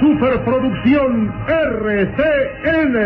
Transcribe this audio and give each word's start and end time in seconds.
superproducción 0.00 1.32
RCN. 1.48 2.96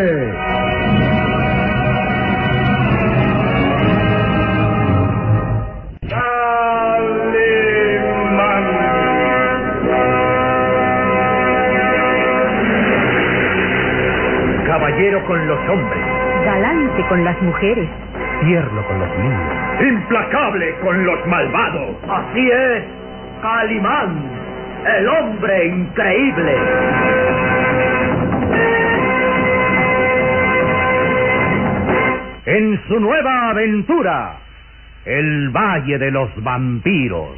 Caballero 14.67 15.25
con 15.27 15.47
los 15.49 15.59
hombres, 15.69 16.05
Galante 16.45 17.05
con 17.09 17.25
las 17.25 17.41
mujeres. 17.43 17.89
tierno 18.45 18.83
con 18.87 18.99
los 18.99 19.19
niños. 19.19 19.83
Implacable 19.83 20.75
con 20.83 21.05
los 21.05 21.27
malvados. 21.27 21.97
Así 22.09 22.51
es, 22.51 22.85
Calimán, 23.43 24.23
el 24.87 25.09
hombre 25.09 25.67
increíble. 25.67 26.57
En 32.47 32.81
su 32.89 32.99
nueva 32.99 33.51
aventura, 33.51 34.37
el 35.05 35.51
Valle 35.51 35.99
de 35.99 36.11
los 36.11 36.31
Vampiros. 36.43 37.37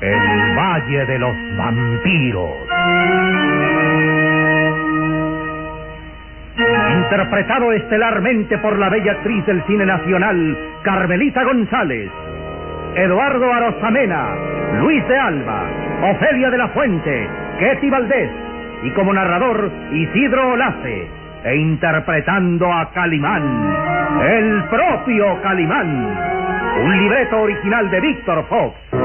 El 0.00 0.56
Valle 0.56 1.06
de 1.06 1.18
los 1.18 1.36
Vampiros. 1.56 3.73
Interpretado 7.14 7.70
estelarmente 7.70 8.58
por 8.58 8.76
la 8.76 8.88
bella 8.88 9.12
actriz 9.12 9.46
del 9.46 9.62
cine 9.68 9.86
nacional, 9.86 10.58
Carmelita 10.82 11.44
González, 11.44 12.10
Eduardo 12.96 13.52
Arosamena, 13.52 14.30
Luis 14.80 15.06
de 15.06 15.16
Alba, 15.16 15.62
Ofelia 16.10 16.50
de 16.50 16.58
la 16.58 16.68
Fuente, 16.70 17.28
Ketty 17.60 17.88
Valdés 17.88 18.30
y 18.82 18.90
como 18.90 19.12
narrador 19.12 19.70
Isidro 19.92 20.54
Olace, 20.54 21.06
e 21.44 21.56
interpretando 21.56 22.72
a 22.72 22.90
Calimán, 22.90 23.76
el 24.28 24.64
propio 24.64 25.40
Calimán, 25.40 26.18
un 26.82 26.98
libreto 26.98 27.42
original 27.42 27.90
de 27.92 28.00
Víctor 28.00 28.44
Fox. 28.48 29.03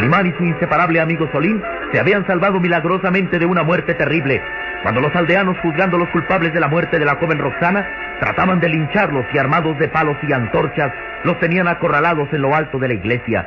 Calimán 0.00 0.28
y 0.28 0.32
su 0.32 0.44
inseparable 0.44 0.98
amigo 0.98 1.28
Solín 1.30 1.62
se 1.92 2.00
habían 2.00 2.26
salvado 2.26 2.58
milagrosamente 2.58 3.38
de 3.38 3.44
una 3.44 3.62
muerte 3.62 3.92
terrible. 3.92 4.40
Cuando 4.82 5.02
los 5.02 5.14
aldeanos, 5.14 5.58
juzgando 5.58 5.98
los 5.98 6.08
culpables 6.08 6.54
de 6.54 6.60
la 6.60 6.68
muerte 6.68 6.98
de 6.98 7.04
la 7.04 7.16
joven 7.16 7.38
Roxana, 7.38 7.86
trataban 8.18 8.60
de 8.60 8.70
lincharlos 8.70 9.26
y 9.34 9.36
armados 9.36 9.78
de 9.78 9.88
palos 9.88 10.16
y 10.26 10.32
antorchas, 10.32 10.90
los 11.24 11.38
tenían 11.38 11.68
acorralados 11.68 12.32
en 12.32 12.40
lo 12.40 12.54
alto 12.54 12.78
de 12.78 12.88
la 12.88 12.94
iglesia. 12.94 13.46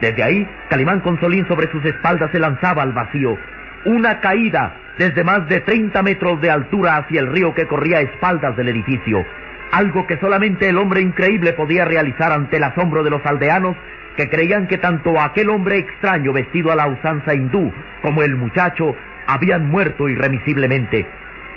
Desde 0.00 0.24
ahí, 0.24 0.48
Calimán 0.68 1.02
con 1.02 1.20
Solín 1.20 1.46
sobre 1.46 1.70
sus 1.70 1.84
espaldas 1.84 2.32
se 2.32 2.40
lanzaba 2.40 2.82
al 2.82 2.92
vacío. 2.92 3.38
Una 3.84 4.18
caída 4.18 4.74
desde 4.98 5.22
más 5.22 5.48
de 5.48 5.60
30 5.60 6.02
metros 6.02 6.40
de 6.40 6.50
altura 6.50 6.96
hacia 6.96 7.20
el 7.20 7.28
río 7.28 7.54
que 7.54 7.68
corría 7.68 7.98
a 7.98 8.02
espaldas 8.02 8.56
del 8.56 8.70
edificio. 8.70 9.24
Algo 9.72 10.06
que 10.06 10.18
solamente 10.18 10.68
el 10.68 10.76
hombre 10.76 11.00
increíble 11.00 11.54
podía 11.54 11.86
realizar 11.86 12.30
ante 12.30 12.58
el 12.58 12.64
asombro 12.64 13.02
de 13.02 13.08
los 13.08 13.24
aldeanos 13.24 13.74
que 14.18 14.28
creían 14.28 14.66
que 14.66 14.76
tanto 14.76 15.18
aquel 15.18 15.48
hombre 15.48 15.78
extraño 15.78 16.34
vestido 16.34 16.70
a 16.70 16.76
la 16.76 16.86
usanza 16.88 17.34
hindú 17.34 17.72
como 18.02 18.22
el 18.22 18.36
muchacho 18.36 18.94
habían 19.26 19.70
muerto 19.70 20.10
irremisiblemente. 20.10 21.06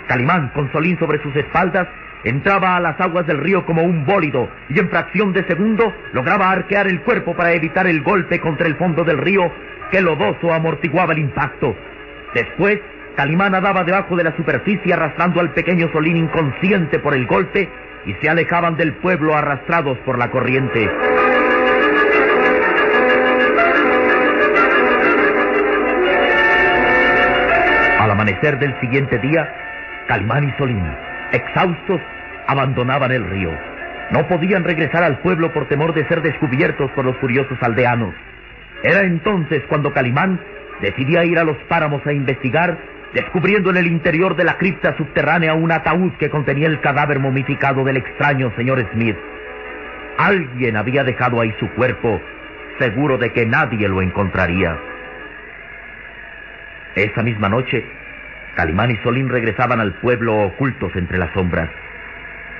Calimán, 0.08 0.48
con 0.54 0.72
Solín 0.72 0.98
sobre 0.98 1.22
sus 1.22 1.36
espaldas, 1.36 1.88
entraba 2.24 2.76
a 2.76 2.80
las 2.80 2.98
aguas 2.98 3.26
del 3.26 3.36
río 3.36 3.66
como 3.66 3.82
un 3.82 4.06
bólido 4.06 4.48
y 4.70 4.78
en 4.78 4.88
fracción 4.88 5.34
de 5.34 5.44
segundo 5.44 5.92
lograba 6.14 6.50
arquear 6.50 6.86
el 6.86 7.02
cuerpo 7.02 7.34
para 7.34 7.52
evitar 7.52 7.86
el 7.86 8.00
golpe 8.00 8.40
contra 8.40 8.66
el 8.66 8.76
fondo 8.76 9.04
del 9.04 9.18
río 9.18 9.52
que 9.90 10.00
lodoso 10.00 10.54
amortiguaba 10.54 11.12
el 11.12 11.18
impacto. 11.18 11.76
Después, 12.32 12.80
Calimán 13.14 13.52
nadaba 13.52 13.84
debajo 13.84 14.16
de 14.16 14.24
la 14.24 14.34
superficie 14.36 14.94
arrastrando 14.94 15.40
al 15.40 15.50
pequeño 15.50 15.90
Solín 15.92 16.16
inconsciente 16.16 16.98
por 16.98 17.12
el 17.12 17.26
golpe 17.26 17.68
y 18.06 18.14
se 18.14 18.28
alejaban 18.28 18.76
del 18.76 18.94
pueblo 18.94 19.36
arrastrados 19.36 19.98
por 19.98 20.18
la 20.18 20.30
corriente. 20.30 20.88
Al 27.98 28.10
amanecer 28.10 28.58
del 28.58 28.78
siguiente 28.80 29.18
día, 29.18 29.52
Calimán 30.06 30.48
y 30.48 30.52
Solín, 30.52 30.86
exhaustos, 31.32 32.00
abandonaban 32.46 33.10
el 33.10 33.28
río. 33.28 33.50
No 34.12 34.28
podían 34.28 34.62
regresar 34.62 35.02
al 35.02 35.18
pueblo 35.18 35.52
por 35.52 35.66
temor 35.66 35.92
de 35.92 36.06
ser 36.06 36.22
descubiertos 36.22 36.90
por 36.92 37.04
los 37.04 37.16
furiosos 37.16 37.60
aldeanos. 37.60 38.14
Era 38.84 39.00
entonces 39.00 39.64
cuando 39.68 39.92
Calimán 39.92 40.38
decidía 40.80 41.24
ir 41.24 41.38
a 41.40 41.44
los 41.44 41.56
páramos 41.68 42.06
a 42.06 42.12
investigar, 42.12 42.78
descubriendo 43.12 43.70
en 43.70 43.76
el 43.76 43.86
interior 43.86 44.36
de 44.36 44.44
la 44.44 44.58
cripta 44.58 44.96
subterránea 44.96 45.54
un 45.54 45.72
ataúd 45.72 46.12
que 46.18 46.30
contenía 46.30 46.68
el 46.68 46.80
cadáver 46.80 47.18
momificado 47.18 47.84
del 47.84 47.96
extraño 47.96 48.52
señor 48.56 48.86
Smith. 48.92 49.16
Alguien 50.18 50.76
había 50.76 51.04
dejado 51.04 51.40
ahí 51.40 51.54
su 51.60 51.68
cuerpo, 51.70 52.20
seguro 52.78 53.18
de 53.18 53.32
que 53.32 53.46
nadie 53.46 53.88
lo 53.88 54.02
encontraría. 54.02 54.76
Esa 56.94 57.22
misma 57.22 57.48
noche, 57.48 57.84
Calimán 58.54 58.90
y 58.90 58.96
Solín 58.98 59.28
regresaban 59.28 59.80
al 59.80 59.92
pueblo 59.94 60.38
ocultos 60.38 60.94
entre 60.96 61.18
las 61.18 61.32
sombras. 61.34 61.68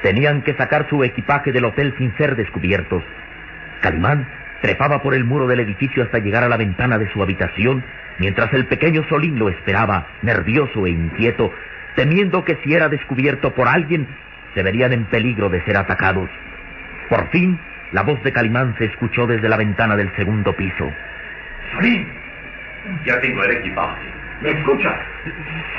Tenían 0.02 0.42
que 0.42 0.54
sacar 0.54 0.86
su 0.90 1.02
equipaje 1.02 1.52
del 1.52 1.64
hotel 1.64 1.94
sin 1.96 2.14
ser 2.16 2.36
descubiertos. 2.36 3.02
Calimán 3.80 4.28
trepaba 4.60 5.02
por 5.02 5.14
el 5.14 5.24
muro 5.24 5.46
del 5.46 5.60
edificio 5.60 6.02
hasta 6.02 6.18
llegar 6.18 6.44
a 6.44 6.48
la 6.48 6.58
ventana 6.58 6.98
de 6.98 7.10
su 7.12 7.22
habitación, 7.22 7.82
mientras 8.19 8.53
el 8.53 8.66
pequeño 8.66 9.04
Solín 9.09 9.38
lo 9.38 9.49
esperaba, 9.49 10.06
nervioso 10.22 10.87
e 10.87 10.91
inquieto, 10.91 11.53
temiendo 11.94 12.44
que 12.44 12.59
si 12.62 12.75
era 12.75 12.88
descubierto 12.88 13.54
por 13.54 13.69
alguien, 13.69 14.06
se 14.54 14.62
verían 14.62 14.93
en 14.93 15.04
peligro 15.04 15.49
de 15.49 15.62
ser 15.65 15.77
atacados. 15.77 16.28
Por 17.09 17.28
fin, 17.31 17.59
la 17.93 18.03
voz 18.03 18.22
de 18.22 18.32
Calimán 18.32 18.75
se 18.78 18.87
escuchó 18.87 19.27
desde 19.27 19.49
la 19.49 19.56
ventana 19.56 19.97
del 19.97 20.15
segundo 20.16 20.54
piso. 20.54 20.91
Solín, 21.75 22.06
ya 23.04 23.21
tengo 23.21 23.43
el 23.44 23.53
equipaje. 23.53 24.03
¿Me 24.43 24.50
escuchas? 24.50 24.97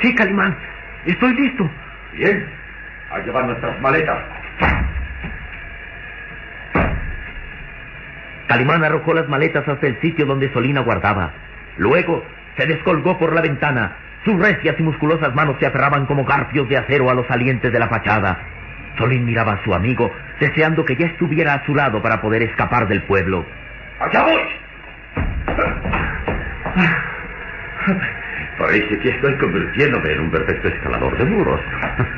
Sí, 0.02 0.14
Calimán, 0.14 0.56
estoy 1.06 1.34
listo. 1.34 1.70
Bien, 2.14 2.46
a 3.10 3.18
llevar 3.20 3.46
nuestras 3.46 3.80
maletas. 3.80 4.18
Calimán 8.48 8.82
arrojó 8.82 9.12
las 9.12 9.28
maletas 9.28 9.68
hasta 9.68 9.86
el 9.86 10.00
sitio 10.00 10.24
donde 10.24 10.50
Solín 10.52 10.78
aguardaba. 10.78 11.32
Luego 11.78 12.24
se 12.56 12.66
descolgó 12.66 13.18
por 13.18 13.32
la 13.32 13.40
ventana. 13.40 13.96
Sus 14.24 14.38
recias 14.38 14.76
y 14.78 14.82
musculosas 14.82 15.34
manos 15.34 15.56
se 15.58 15.66
aferraban 15.66 16.06
como 16.06 16.24
garfios 16.24 16.68
de 16.68 16.76
acero 16.76 17.08
a 17.08 17.14
los 17.14 17.26
salientes 17.26 17.72
de 17.72 17.78
la 17.78 17.88
fachada. 17.88 18.38
Solín 18.98 19.24
miraba 19.24 19.52
a 19.54 19.64
su 19.64 19.72
amigo, 19.72 20.12
deseando 20.40 20.84
que 20.84 20.96
ya 20.96 21.06
estuviera 21.06 21.54
a 21.54 21.64
su 21.64 21.74
lado 21.74 22.02
para 22.02 22.20
poder 22.20 22.42
escapar 22.42 22.88
del 22.88 23.02
pueblo. 23.02 23.46
¡Allá 24.00 24.24
voy! 24.24 24.42
Parece 28.58 28.98
que 28.98 29.08
estoy 29.10 29.34
convirtiéndome 29.34 30.12
en 30.12 30.20
un 30.20 30.30
perfecto 30.30 30.68
escalador 30.68 31.16
de 31.16 31.24
muros. 31.26 31.60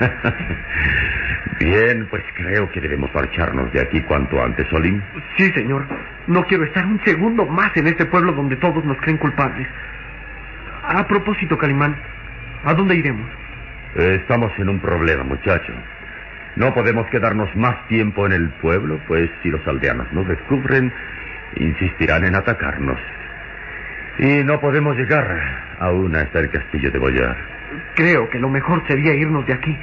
Bien, 1.60 2.06
pues 2.08 2.24
creo 2.34 2.70
que 2.70 2.80
debemos 2.80 3.14
marcharnos 3.14 3.70
de 3.72 3.82
aquí 3.82 4.00
cuanto 4.00 4.42
antes, 4.42 4.66
Solín. 4.68 5.02
Sí, 5.36 5.52
señor. 5.52 5.84
No 6.30 6.44
quiero 6.44 6.62
estar 6.62 6.86
un 6.86 7.00
segundo 7.04 7.44
más 7.44 7.76
en 7.76 7.88
este 7.88 8.06
pueblo 8.06 8.30
donde 8.30 8.54
todos 8.54 8.84
nos 8.84 8.96
creen 8.98 9.16
culpables. 9.16 9.66
A 10.84 11.04
propósito, 11.08 11.58
Calimán, 11.58 11.96
¿a 12.64 12.72
dónde 12.72 12.94
iremos? 12.94 13.28
Estamos 13.96 14.52
en 14.58 14.68
un 14.68 14.78
problema, 14.78 15.24
muchacho. 15.24 15.72
No 16.54 16.72
podemos 16.72 17.08
quedarnos 17.08 17.48
más 17.56 17.84
tiempo 17.88 18.26
en 18.26 18.32
el 18.32 18.48
pueblo, 18.62 19.00
pues 19.08 19.28
si 19.42 19.50
los 19.50 19.66
aldeanos 19.66 20.06
nos 20.12 20.28
descubren, 20.28 20.92
insistirán 21.56 22.24
en 22.24 22.36
atacarnos. 22.36 23.00
Y 24.20 24.44
no 24.44 24.60
podemos 24.60 24.96
llegar 24.96 25.36
aún 25.80 26.14
hasta 26.14 26.38
el 26.38 26.50
castillo 26.50 26.92
de 26.92 26.98
Boyar. 27.00 27.36
Creo 27.96 28.30
que 28.30 28.38
lo 28.38 28.48
mejor 28.48 28.86
sería 28.86 29.14
irnos 29.14 29.44
de 29.48 29.54
aquí, 29.54 29.76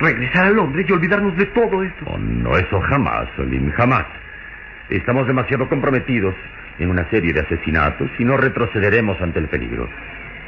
regresar 0.00 0.46
a 0.46 0.50
Londres 0.50 0.86
y 0.88 0.92
olvidarnos 0.92 1.36
de 1.36 1.46
todo 1.46 1.84
esto. 1.84 2.04
Oh, 2.06 2.18
no, 2.18 2.50
eso 2.56 2.80
jamás, 2.80 3.28
Solín, 3.36 3.70
jamás. 3.70 4.06
Estamos 4.90 5.26
demasiado 5.26 5.68
comprometidos 5.68 6.34
en 6.78 6.90
una 6.90 7.08
serie 7.08 7.32
de 7.32 7.40
asesinatos 7.40 8.10
y 8.18 8.24
no 8.24 8.36
retrocederemos 8.36 9.20
ante 9.20 9.38
el 9.38 9.48
peligro. 9.48 9.88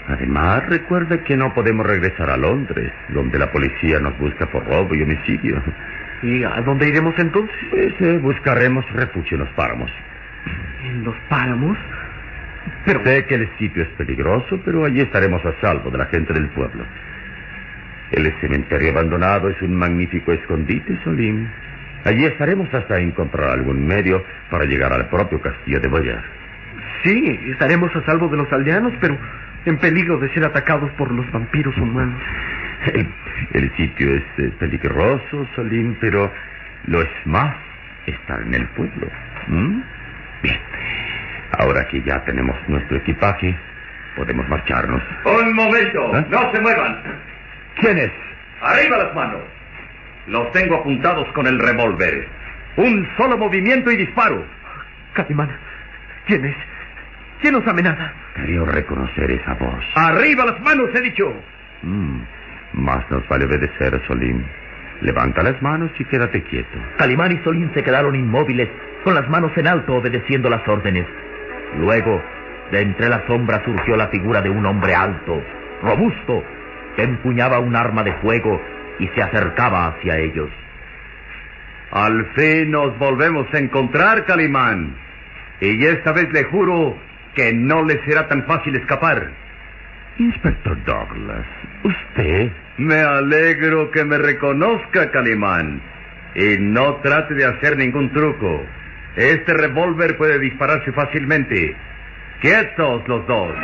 Además, 0.09 0.67
recuerda 0.69 1.25
que 1.25 1.37
no 1.37 1.53
podemos 1.55 1.87
regresar 1.87 2.31
a 2.31 2.37
Londres, 2.37 2.93
donde 3.09 3.39
la 3.39 3.51
policía 3.51 3.99
nos 3.99 4.17
busca 4.19 4.47
por 4.47 4.65
robo 4.67 4.95
y 4.95 5.03
homicidio. 5.03 5.61
¿Y 6.23 6.45
a 6.45 6.61
dónde 6.61 6.89
iremos 6.89 7.15
entonces? 7.19 7.57
Pues 7.71 7.95
eh, 8.01 8.19
buscaremos 8.19 8.85
refugio 8.93 9.37
en 9.37 9.45
los 9.45 9.53
páramos. 9.55 9.91
¿En 10.85 11.03
los 11.03 11.17
páramos? 11.29 11.77
Pero... 12.85 13.03
Sé 13.05 13.25
que 13.25 13.35
el 13.35 13.49
sitio 13.59 13.83
es 13.83 13.89
peligroso, 13.91 14.61
pero 14.65 14.85
allí 14.85 15.01
estaremos 15.01 15.45
a 15.45 15.53
salvo 15.61 15.91
de 15.91 15.99
la 15.99 16.07
gente 16.07 16.33
del 16.33 16.49
pueblo. 16.49 16.85
El 18.13 18.33
cementerio 18.41 18.93
abandonado 18.93 19.49
es 19.49 19.61
un 19.63 19.75
magnífico 19.75 20.33
escondite, 20.33 20.97
Solim. 21.03 21.49
Allí 22.07 22.25
estaremos 22.25 22.73
hasta 22.73 23.01
encontrar 23.01 23.51
algún 23.51 23.85
medio 23.85 24.25
para 24.49 24.65
llegar 24.65 24.93
al 24.93 25.09
propio 25.09 25.41
castillo 25.41 25.81
de 25.81 25.89
Boyar. 25.89 26.23
Sí, 27.03 27.41
estaremos 27.51 27.95
a 27.97 28.05
salvo 28.05 28.29
de 28.29 28.37
los 28.37 28.53
aldeanos, 28.53 28.93
pero 29.01 29.19
en 29.65 29.77
peligro 29.79 30.17
de 30.19 30.33
ser 30.33 30.45
atacados 30.45 30.89
por 30.93 31.11
los 31.11 31.29
vampiros 31.33 31.77
humanos. 31.77 32.21
El, 32.95 33.09
el 33.55 33.77
sitio 33.77 34.15
es 34.15 34.23
eh, 34.39 34.53
peligroso, 34.61 35.49
Solim, 35.57 35.97
pero 36.01 36.31
lo 36.87 37.03
es 37.03 37.09
más 37.25 37.57
estar 38.07 38.41
en 38.43 38.55
el 38.55 38.67
pueblo. 38.69 39.09
¿Mm? 39.49 39.81
Bien. 40.43 40.59
Ahora 41.59 41.89
que 41.89 42.03
ya 42.03 42.23
tenemos 42.25 42.57
nuestro 42.69 42.99
equipaje, 42.99 43.57
podemos 44.15 44.49
marcharnos. 44.49 45.03
Un 45.25 45.53
momento, 45.55 46.17
¿Eh? 46.17 46.27
no 46.31 46.53
se 46.53 46.61
muevan. 46.61 46.99
¿Quién 47.81 47.99
es? 47.99 48.13
Arriba 48.61 48.99
las 48.99 49.15
manos. 49.15 49.56
Los 50.29 50.51
tengo 50.53 50.77
apuntados 50.77 51.27
con 51.33 51.47
el 51.47 51.59
revólver. 51.59 52.27
Un 52.77 53.09
solo 53.17 53.39
movimiento 53.39 53.91
y 53.91 53.97
disparo. 53.97 54.45
Calimán, 55.15 55.51
¿quién 56.27 56.45
es? 56.45 56.57
¿Quién 57.41 57.55
nos 57.55 57.67
amenaza? 57.67 58.13
Creo 58.35 58.65
reconocer 58.67 59.31
esa 59.31 59.55
voz. 59.55 59.85
Arriba 59.95 60.45
las 60.47 60.61
manos, 60.61 60.91
he 60.95 61.01
dicho. 61.01 61.33
Mm, 61.83 62.21
Más 62.73 63.09
nos 63.11 63.27
vale 63.29 63.45
obedecer, 63.47 64.01
Solim. 64.07 64.43
Levanta 65.03 65.43
las 65.43 65.61
manos 65.63 65.91
y 65.99 66.05
quédate 66.07 66.43
quieto. 66.43 66.79
Calimán 66.99 67.33
y 67.33 67.39
Solín 67.45 67.71
se 67.75 67.83
quedaron 67.83 68.15
inmóviles, 68.17 68.69
con 69.05 69.15
las 69.15 69.29
manos 69.29 69.53
en 69.57 69.67
alto 69.69 69.95
obedeciendo 69.95 70.51
las 70.51 70.67
órdenes. 70.67 71.07
Luego, 71.79 72.23
de 72.73 72.81
entre 72.81 73.09
la 73.09 73.25
sombra 73.27 73.63
surgió 73.65 73.97
la 73.97 74.09
figura 74.09 74.41
de 74.41 74.51
un 74.51 74.65
hombre 74.67 74.95
alto, 74.95 75.43
robusto, 75.83 76.43
que 76.97 77.03
empuñaba 77.03 77.59
un 77.61 77.77
arma 77.77 78.03
de 78.03 78.13
fuego 78.15 78.61
y 78.99 79.09
se 79.09 79.23
acercaba 79.23 79.89
hacia 79.89 80.19
ellos. 80.19 80.51
Al 81.91 82.27
fin 82.35 82.71
nos 82.71 82.99
volvemos 82.99 83.47
a 83.55 83.59
encontrar, 83.59 84.25
Calimán. 84.25 84.95
Y 85.61 85.85
esta 85.85 86.13
vez 86.13 86.31
le 86.33 86.45
juro 86.45 86.97
que 87.35 87.53
no 87.53 87.85
le 87.85 88.03
será 88.05 88.29
tan 88.29 88.45
fácil 88.45 88.75
escapar. 88.77 89.31
Inspector 90.19 90.77
Douglas, 90.85 91.47
usted. 91.85 92.51
Me 92.79 92.97
alegro 92.97 93.91
que 93.91 94.05
me 94.05 94.19
reconozca, 94.19 95.11
Calimán. 95.11 95.81
Y 96.35 96.57
no 96.59 96.97
trate 96.97 97.35
de 97.35 97.47
hacer 97.47 97.77
ningún 97.77 98.11
truco. 98.13 98.63
Este 99.17 99.55
revólver 99.55 100.17
puede 100.19 100.39
dispararse 100.39 100.93
fácilmente. 100.93 101.75
Quietos 102.41 103.09
los 103.09 103.27
dos. 103.27 103.55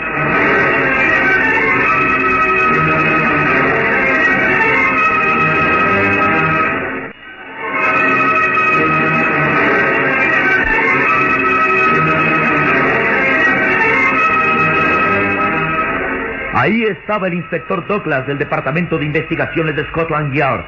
Estaba 16.93 17.29
el 17.29 17.35
inspector 17.35 17.87
Douglas 17.87 18.27
del 18.27 18.39
Departamento 18.39 18.99
de 18.99 19.07
Investigaciones 19.07 19.77
de 19.77 19.85
Scotland 19.89 20.33
Yard, 20.35 20.65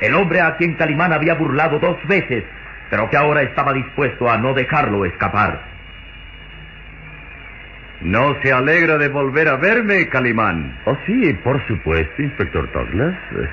el 0.00 0.14
hombre 0.14 0.40
a 0.40 0.56
quien 0.56 0.74
Calimán 0.74 1.12
había 1.12 1.34
burlado 1.34 1.78
dos 1.78 1.96
veces, 2.06 2.44
pero 2.90 3.08
que 3.10 3.16
ahora 3.16 3.42
estaba 3.42 3.72
dispuesto 3.72 4.30
a 4.30 4.38
no 4.38 4.54
dejarlo 4.54 5.04
escapar. 5.04 5.60
¿No 8.00 8.36
se 8.42 8.52
alegra 8.52 8.96
de 8.96 9.08
volver 9.08 9.48
a 9.48 9.56
verme, 9.56 10.08
Calimán? 10.08 10.78
Oh, 10.84 10.96
sí, 11.04 11.32
por 11.42 11.64
supuesto, 11.66 12.22
Inspector 12.22 12.70
Douglas. 12.72 13.14
Eh, 13.36 13.48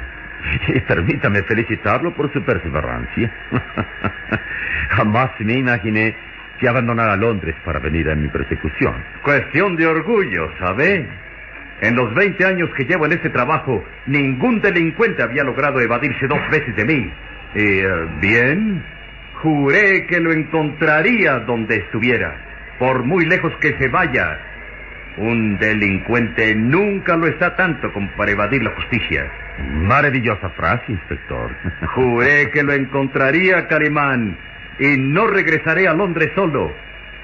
Y 0.76 0.80
permítame 0.88 1.42
felicitarlo 1.44 2.12
por 2.14 2.32
su 2.32 2.42
perseverancia. 2.44 3.32
Jamás 4.90 5.32
me 5.40 5.54
imaginé 5.54 6.16
que 6.60 6.70
abandonara 6.70 7.16
Londres 7.16 7.56
para 7.66 7.80
venir 7.80 8.10
a 8.10 8.16
mi 8.16 8.28
persecución. 8.28 8.94
Cuestión 9.24 9.76
de 9.76 9.88
orgullo, 9.88 10.52
¿sabe? 10.60 11.08
En 11.82 11.96
los 11.96 12.14
20 12.14 12.46
años 12.46 12.70
que 12.76 12.86
llevo 12.86 13.06
en 13.06 13.14
este 13.14 13.30
trabajo, 13.30 13.84
ningún 14.06 14.62
delincuente 14.62 15.22
había 15.22 15.44
logrado 15.44 15.82
evadirse 15.82 16.28
dos 16.28 16.40
veces 16.50 16.76
de 16.76 16.86
mí. 16.86 17.12
Y, 17.56 17.80
eh, 17.80 18.08
bien, 18.22 18.84
juré 19.42 20.06
que 20.08 20.20
lo 20.20 20.32
encontraría 20.32 21.40
donde 21.40 21.76
estuviera, 21.78 22.36
por 22.80 23.04
muy 23.04 23.26
lejos 23.26 23.54
que 23.60 23.78
se 23.78 23.90
vaya. 23.90 24.40
Un 25.18 25.58
delincuente 25.58 26.56
nunca 26.56 27.16
lo 27.16 27.28
está 27.28 27.56
tanto 27.56 27.92
como 27.94 28.10
para 28.18 28.32
evadir 28.32 28.64
la 28.64 28.72
justicia. 28.72 29.26
Maravillosa 29.72 30.50
frase, 30.50 30.84
Inspector. 30.90 31.52
Juré 31.94 32.50
que 32.52 32.64
lo 32.64 32.74
encontraría, 32.74 33.68
Calimán, 33.68 34.38
y 34.80 34.98
no 34.98 35.28
regresaré 35.28 35.88
a 35.88 35.94
Londres 35.94 36.32
solo. 36.36 36.74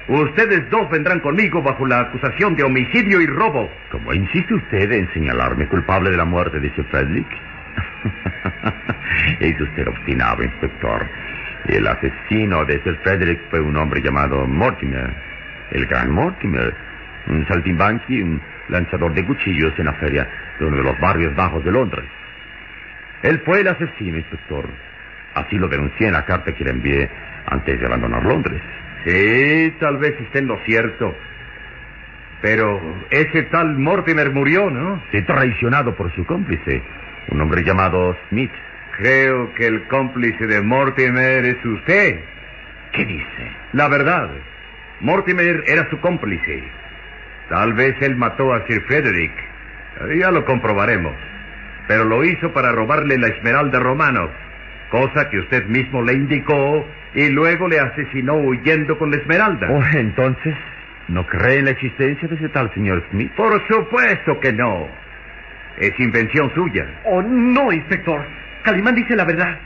Ustedes 0.08 0.68
dos 0.68 0.90
vendrán 0.90 1.20
conmigo 1.20 1.62
bajo 1.62 1.86
la 1.86 2.00
acusación 2.00 2.56
de 2.56 2.64
homicidio 2.64 3.20
y 3.20 3.26
robo. 3.26 3.70
¿Cómo 3.90 4.12
insiste 4.12 4.52
usted 4.52 4.90
en 4.90 5.08
señalarme 5.12 5.68
culpable 5.68 6.10
de 6.10 6.16
la 6.16 6.24
muerte 6.24 6.58
de 6.58 6.74
Sir 6.74 6.84
Frederick? 6.86 7.26
es 9.40 9.60
usted 9.60 9.86
obstinado, 9.86 10.42
Inspector. 10.42 11.06
El 11.68 11.86
asesino 11.86 12.64
de 12.64 12.82
Sir 12.82 12.98
Frederick 13.04 13.42
fue 13.48 13.60
un 13.60 13.76
hombre 13.76 14.02
llamado 14.02 14.44
Mortimer. 14.48 15.10
El 15.70 15.86
gran 15.86 16.10
Mortimer. 16.10 16.74
Un 17.28 17.46
saltimbanqui, 17.46 18.20
un 18.20 18.42
lanzador 18.68 19.14
de 19.14 19.24
cuchillos 19.24 19.72
en 19.78 19.86
la 19.86 19.92
feria 19.94 20.28
de 20.58 20.66
uno 20.66 20.78
de 20.78 20.82
los 20.82 20.98
barrios 20.98 21.32
bajos 21.36 21.64
de 21.64 21.70
Londres. 21.70 22.04
Él 23.22 23.40
fue 23.44 23.60
el 23.60 23.68
asesino, 23.68 24.16
Inspector. 24.16 24.68
Así 25.34 25.58
lo 25.58 25.68
denuncié 25.68 26.08
en 26.08 26.14
la 26.14 26.24
carta 26.24 26.52
que 26.52 26.64
le 26.64 26.70
envié 26.70 27.08
antes 27.46 27.78
de 27.78 27.86
abandonar 27.86 28.24
Londres. 28.24 28.60
Sí, 29.04 29.74
tal 29.80 29.98
vez 29.98 30.14
esté 30.20 30.38
en 30.40 30.46
lo 30.46 30.58
cierto. 30.64 31.14
Pero 32.40 32.80
ese 33.10 33.42
tal 33.44 33.78
Mortimer 33.78 34.30
murió, 34.30 34.68
¿no? 34.70 35.02
Sí, 35.12 35.22
traicionado 35.22 35.94
por 35.94 36.12
su 36.14 36.26
cómplice, 36.26 36.82
un 37.28 37.40
hombre 37.40 37.62
llamado 37.62 38.16
Smith. 38.28 38.50
Creo 38.98 39.52
que 39.54 39.66
el 39.66 39.84
cómplice 39.88 40.46
de 40.46 40.60
Mortimer 40.60 41.44
es 41.44 41.64
usted. 41.64 42.20
¿Qué 42.92 43.06
dice? 43.06 43.52
La 43.72 43.88
verdad, 43.88 44.28
Mortimer 45.00 45.64
era 45.66 45.88
su 45.88 45.98
cómplice. 46.00 46.62
Tal 47.48 47.72
vez 47.74 47.94
él 48.00 48.16
mató 48.16 48.52
a 48.52 48.66
Sir 48.66 48.82
Frederick. 48.82 49.32
Ya 50.18 50.30
lo 50.30 50.44
comprobaremos. 50.44 51.14
Pero 51.88 52.04
lo 52.04 52.24
hizo 52.24 52.52
para 52.52 52.72
robarle 52.72 53.18
la 53.18 53.28
esmeralda 53.28 53.78
romano, 53.78 54.30
cosa 54.92 55.30
que 55.30 55.38
usted 55.38 55.64
mismo 55.68 56.02
le 56.02 56.12
indicó 56.12 56.86
y 57.14 57.30
luego 57.30 57.66
le 57.66 57.80
asesinó 57.80 58.34
huyendo 58.34 58.98
con 58.98 59.10
la 59.10 59.16
esmeralda. 59.16 59.66
Oh, 59.70 59.82
entonces, 59.94 60.54
¿no 61.08 61.26
cree 61.26 61.60
en 61.60 61.64
la 61.64 61.70
existencia 61.70 62.28
de 62.28 62.34
ese 62.34 62.50
tal 62.50 62.72
señor 62.74 63.02
Smith? 63.10 63.32
Por 63.32 63.66
supuesto 63.68 64.38
que 64.38 64.52
no. 64.52 64.86
Es 65.78 65.98
invención 65.98 66.52
suya. 66.54 66.86
Oh, 67.04 67.22
no, 67.22 67.72
inspector. 67.72 68.20
Calimán 68.64 68.94
dice 68.94 69.16
la 69.16 69.24
verdad. 69.24 69.58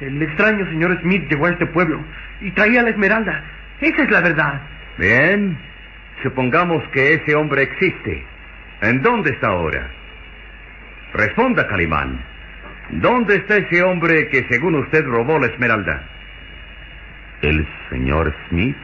El 0.00 0.20
extraño 0.20 0.66
señor 0.66 0.98
Smith 1.00 1.30
llegó 1.30 1.46
a 1.46 1.50
este 1.50 1.66
pueblo 1.66 2.00
y 2.40 2.50
traía 2.50 2.82
la 2.82 2.90
esmeralda. 2.90 3.40
Esa 3.80 4.02
es 4.02 4.10
la 4.10 4.20
verdad. 4.20 4.62
Bien, 4.98 5.56
supongamos 6.24 6.82
que 6.88 7.14
ese 7.14 7.36
hombre 7.36 7.62
existe. 7.62 8.24
¿En 8.80 9.00
dónde 9.00 9.30
está 9.30 9.46
ahora? 9.46 9.86
Responda, 11.14 11.68
Calimán. 11.68 12.32
¿Dónde 12.90 13.36
está 13.36 13.56
ese 13.56 13.82
hombre 13.82 14.28
que 14.28 14.46
según 14.50 14.74
usted 14.76 15.04
robó 15.04 15.38
la 15.38 15.46
esmeralda? 15.46 16.02
El 17.40 17.66
señor 17.90 18.34
Smith 18.48 18.76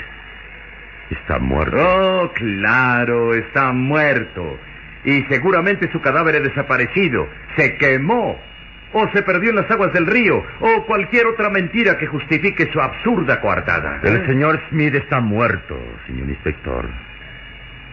está 1.10 1.38
muerto. 1.38 1.76
Oh, 1.78 2.32
claro, 2.32 3.34
está 3.34 3.72
muerto. 3.72 4.58
Y 5.04 5.22
seguramente 5.24 5.90
su 5.92 6.00
cadáver 6.00 6.36
ha 6.36 6.40
desaparecido. 6.40 7.28
Se 7.56 7.76
quemó. 7.76 8.40
O 8.92 9.06
se 9.12 9.22
perdió 9.22 9.50
en 9.50 9.56
las 9.56 9.70
aguas 9.70 9.92
del 9.92 10.06
río. 10.06 10.42
O 10.60 10.84
cualquier 10.86 11.26
otra 11.26 11.50
mentira 11.50 11.98
que 11.98 12.06
justifique 12.06 12.70
su 12.72 12.80
absurda 12.80 13.40
coartada. 13.40 14.00
El 14.02 14.26
señor 14.26 14.60
Smith 14.70 14.94
está 14.94 15.20
muerto, 15.20 15.78
señor 16.06 16.28
inspector. 16.28 16.88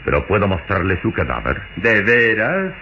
Pero 0.06 0.26
puedo 0.26 0.48
mostrarle 0.48 1.00
su 1.02 1.12
cadáver. 1.12 1.62
¿De 1.76 2.02
veras? 2.02 2.74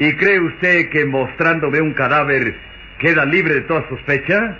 ¿Y 0.00 0.14
cree 0.14 0.40
usted 0.40 0.88
que 0.88 1.04
mostrándome 1.04 1.78
un 1.82 1.92
cadáver 1.92 2.54
queda 2.98 3.26
libre 3.26 3.52
de 3.52 3.60
toda 3.60 3.86
sospecha? 3.90 4.56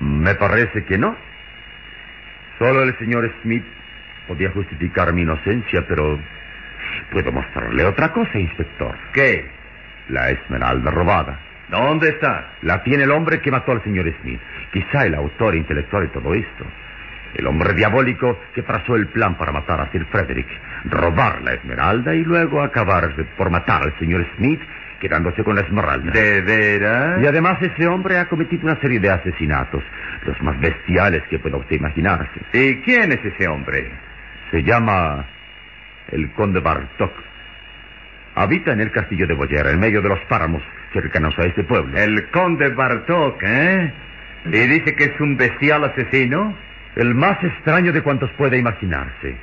Me 0.00 0.34
parece 0.34 0.84
que 0.84 0.98
no. 0.98 1.16
Solo 2.58 2.82
el 2.82 2.98
señor 2.98 3.32
Smith 3.40 3.64
podía 4.26 4.50
justificar 4.50 5.12
mi 5.12 5.22
inocencia, 5.22 5.86
pero... 5.86 6.18
puedo 7.12 7.30
mostrarle 7.30 7.84
otra 7.84 8.12
cosa, 8.12 8.36
inspector. 8.36 8.96
¿Qué? 9.12 9.46
La 10.08 10.30
esmeralda 10.30 10.90
robada. 10.90 11.38
¿Dónde 11.68 12.08
está? 12.08 12.54
La 12.62 12.82
tiene 12.82 13.04
el 13.04 13.12
hombre 13.12 13.40
que 13.40 13.52
mató 13.52 13.70
al 13.70 13.84
señor 13.84 14.12
Smith. 14.22 14.40
Quizá 14.72 15.06
el 15.06 15.14
autor 15.14 15.54
intelectual 15.54 16.02
de 16.02 16.08
todo 16.08 16.34
esto. 16.34 16.64
El 17.34 17.46
hombre 17.46 17.74
diabólico 17.74 18.38
que 18.54 18.62
trazó 18.62 18.94
el 18.96 19.08
plan 19.08 19.36
para 19.36 19.52
matar 19.52 19.80
a 19.80 19.90
Sir 19.90 20.06
Frederick, 20.06 20.48
robar 20.84 21.42
la 21.42 21.54
esmeralda 21.54 22.14
y 22.14 22.24
luego 22.24 22.62
acabar 22.62 23.12
por 23.36 23.50
matar 23.50 23.82
al 23.82 23.98
señor 23.98 24.24
Smith 24.36 24.60
quedándose 25.00 25.44
con 25.44 25.56
la 25.56 25.62
esmeralda. 25.62 26.12
¿De 26.12 26.40
veras? 26.40 27.20
Y 27.22 27.26
además 27.26 27.60
ese 27.60 27.86
hombre 27.86 28.18
ha 28.18 28.26
cometido 28.26 28.64
una 28.64 28.80
serie 28.80 29.00
de 29.00 29.10
asesinatos, 29.10 29.82
los 30.24 30.40
más 30.42 30.58
bestiales 30.60 31.22
que 31.28 31.38
pueda 31.38 31.58
usted 31.58 31.76
imaginarse. 31.76 32.40
¿Y 32.52 32.76
quién 32.76 33.12
es 33.12 33.22
ese 33.22 33.46
hombre? 33.46 33.90
Se 34.50 34.62
llama 34.62 35.26
el 36.10 36.30
conde 36.32 36.60
Bartok. 36.60 37.12
Habita 38.36 38.72
en 38.72 38.80
el 38.80 38.90
castillo 38.90 39.26
de 39.26 39.34
Boyer, 39.34 39.66
en 39.66 39.78
medio 39.78 40.00
de 40.00 40.08
los 40.08 40.20
páramos 40.20 40.62
cercanos 40.92 41.38
a 41.38 41.42
este 41.42 41.64
pueblo. 41.64 41.98
El 41.98 42.30
conde 42.30 42.70
Bartok, 42.70 43.42
¿eh? 43.42 43.92
¿Y 44.46 44.50
dice 44.50 44.94
que 44.94 45.04
es 45.04 45.20
un 45.20 45.36
bestial 45.36 45.84
asesino? 45.84 46.54
El 46.96 47.14
más 47.14 47.42
extraño 47.42 47.92
de 47.92 48.02
cuantos 48.02 48.30
puede 48.32 48.56
imaginarse. 48.58 49.36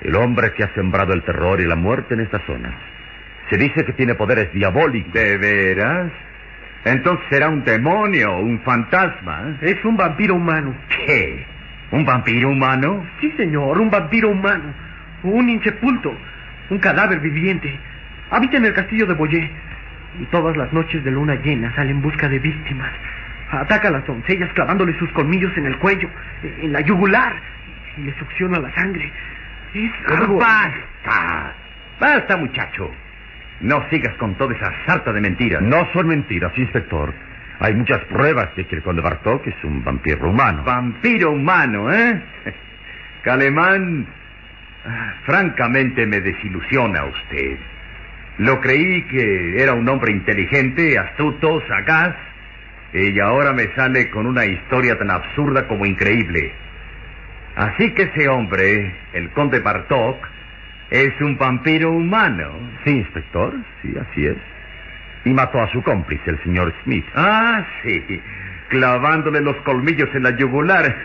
El 0.00 0.16
hombre 0.16 0.52
que 0.52 0.64
ha 0.64 0.74
sembrado 0.74 1.12
el 1.12 1.22
terror 1.22 1.60
y 1.60 1.64
la 1.64 1.76
muerte 1.76 2.14
en 2.14 2.20
esta 2.20 2.40
zona. 2.46 2.70
Se 3.48 3.56
dice 3.56 3.84
que 3.84 3.92
tiene 3.92 4.14
poderes 4.14 4.52
diabólicos. 4.52 5.12
¿De 5.12 5.36
veras? 5.38 6.10
Entonces 6.84 7.24
será 7.30 7.48
un 7.48 7.64
demonio, 7.64 8.36
un 8.38 8.60
fantasma. 8.60 9.56
Es 9.60 9.84
un 9.84 9.96
vampiro 9.96 10.34
humano. 10.34 10.74
¿Qué? 10.88 11.44
¿Un 11.92 12.04
vampiro 12.04 12.50
humano? 12.50 13.06
Sí, 13.20 13.32
señor, 13.36 13.80
un 13.80 13.90
vampiro 13.90 14.30
humano. 14.30 14.74
Un 15.22 15.48
insepulto. 15.48 16.12
Un 16.70 16.78
cadáver 16.78 17.20
viviente. 17.20 17.78
Habita 18.30 18.56
en 18.56 18.66
el 18.66 18.74
castillo 18.74 19.06
de 19.06 19.14
Boyé. 19.14 19.48
Y 20.20 20.24
todas 20.26 20.56
las 20.56 20.72
noches 20.72 21.04
de 21.04 21.10
luna 21.12 21.36
llena 21.36 21.72
sale 21.76 21.92
en 21.92 22.02
busca 22.02 22.28
de 22.28 22.40
víctimas. 22.40 22.90
Ataca 23.50 23.88
a 23.88 23.92
las 23.92 24.06
doncellas 24.06 24.52
clavándole 24.54 24.98
sus 24.98 25.10
colmillos 25.12 25.56
en 25.56 25.66
el 25.66 25.76
cuello, 25.78 26.08
en 26.42 26.72
la 26.72 26.80
yugular, 26.80 27.34
y 27.96 28.02
le 28.02 28.18
succiona 28.18 28.58
la 28.58 28.74
sangre. 28.74 29.10
Es 29.74 29.92
algo... 30.08 30.38
¡Basta! 30.38 31.52
¡Basta, 32.00 32.36
muchacho! 32.36 32.90
No 33.60 33.88
sigas 33.88 34.14
con 34.16 34.34
toda 34.34 34.54
esa 34.54 34.72
sarta 34.84 35.12
de 35.12 35.20
mentiras. 35.20 35.62
No 35.62 35.88
son 35.92 36.08
mentiras, 36.08 36.52
inspector. 36.56 37.14
Hay 37.60 37.74
muchas 37.74 38.00
pruebas 38.04 38.54
de 38.54 38.66
que 38.66 38.76
el 38.76 38.82
conde 38.82 39.00
Bartok 39.00 39.46
es 39.46 39.64
un 39.64 39.82
vampiro 39.82 40.28
humano. 40.28 40.62
Vampiro 40.64 41.30
humano, 41.30 41.90
¿eh? 41.92 42.20
Calemán, 43.22 44.06
ah, 44.84 45.14
francamente 45.24 46.06
me 46.06 46.20
desilusiona 46.20 47.04
usted. 47.04 47.58
Lo 48.38 48.60
creí 48.60 49.02
que 49.04 49.62
era 49.62 49.72
un 49.72 49.88
hombre 49.88 50.12
inteligente, 50.12 50.98
astuto, 50.98 51.62
sagaz, 51.66 52.14
y 52.96 53.20
ahora 53.20 53.52
me 53.52 53.68
sale 53.74 54.10
con 54.10 54.26
una 54.26 54.46
historia 54.46 54.98
tan 54.98 55.10
absurda 55.10 55.68
como 55.68 55.84
increíble. 55.84 56.52
Así 57.54 57.92
que 57.92 58.04
ese 58.04 58.28
hombre, 58.28 58.94
el 59.12 59.30
conde 59.30 59.60
Bartok, 59.60 60.16
es 60.90 61.20
un 61.20 61.36
vampiro 61.36 61.92
humano. 61.92 62.50
Sí, 62.84 62.90
inspector, 62.98 63.54
sí, 63.82 63.94
así 64.00 64.26
es. 64.26 64.36
Y 65.24 65.30
mató 65.30 65.60
a 65.60 65.70
su 65.72 65.82
cómplice, 65.82 66.30
el 66.30 66.42
señor 66.42 66.72
Smith. 66.84 67.04
Ah, 67.14 67.66
sí, 67.82 68.22
clavándole 68.68 69.40
los 69.40 69.56
colmillos 69.56 70.08
en 70.14 70.22
la 70.22 70.36
yugular. 70.36 70.96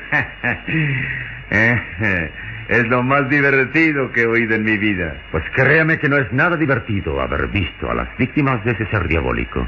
es 2.70 2.88
lo 2.88 3.04
más 3.04 3.28
divertido 3.30 4.12
que 4.12 4.22
he 4.22 4.28
oído 4.28 4.56
en 4.56 4.64
mi 4.64 4.78
vida. 4.78 5.16
Pues 5.32 5.44
créame 5.54 6.00
que 6.00 6.08
no 6.08 6.18
es 6.18 6.32
nada 6.32 6.56
divertido 6.56 7.20
haber 7.20 7.48
visto 7.48 7.92
a 7.92 7.96
las 7.96 8.18
víctimas 8.18 8.64
de 8.64 8.72
ese 8.72 8.86
ser 8.88 9.08
diabólico. 9.08 9.68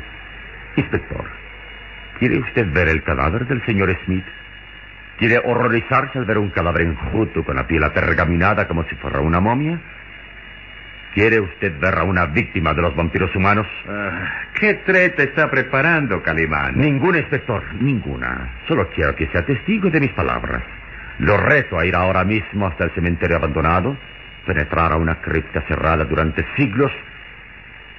Inspector, 0.75 1.25
¿quiere 2.19 2.39
usted 2.39 2.71
ver 2.71 2.89
el 2.89 3.03
cadáver 3.03 3.47
del 3.47 3.63
señor 3.65 3.95
Smith? 4.05 4.25
¿Quiere 5.17 5.39
horrorizarse 5.43 6.17
al 6.17 6.25
ver 6.25 6.37
un 6.37 6.49
cadáver 6.49 6.81
enjuto 6.81 7.43
con 7.43 7.55
la 7.55 7.67
piel 7.67 7.83
apergaminada 7.83 8.67
como 8.67 8.83
si 8.85 8.95
fuera 8.95 9.19
una 9.19 9.39
momia? 9.39 9.79
¿Quiere 11.13 11.39
usted 11.39 11.79
ver 11.79 11.99
a 11.99 12.03
una 12.03 12.25
víctima 12.25 12.73
de 12.73 12.81
los 12.81 12.95
vampiros 12.95 13.35
humanos? 13.35 13.67
Ah, 13.87 14.47
¿Qué 14.59 14.73
treta 14.85 15.21
está 15.21 15.49
preparando, 15.49 16.23
Calimán? 16.23 16.75
Ninguna, 16.75 17.19
inspector, 17.19 17.63
ninguna. 17.79 18.49
Solo 18.67 18.89
quiero 18.89 19.15
que 19.15 19.27
sea 19.27 19.45
testigo 19.45 19.91
de 19.91 19.99
mis 19.99 20.11
palabras. 20.13 20.63
Lo 21.19 21.37
reto 21.37 21.77
a 21.77 21.85
ir 21.85 21.95
ahora 21.95 22.23
mismo 22.23 22.65
hasta 22.65 22.85
el 22.85 22.91
cementerio 22.91 23.37
abandonado, 23.37 23.95
penetrar 24.47 24.91
a 24.91 24.97
una 24.97 25.21
cripta 25.21 25.61
cerrada 25.67 26.03
durante 26.05 26.43
siglos 26.55 26.91